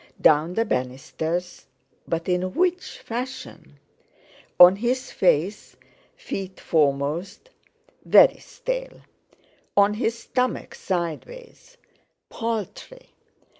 [0.19, 1.67] Down the banisters?
[2.07, 3.77] But in which fashion?
[4.59, 5.75] On his face,
[6.15, 7.51] feet foremost?
[8.03, 9.01] Very stale.
[9.77, 11.77] On his stomach, sideways?
[12.29, 13.11] Paltry!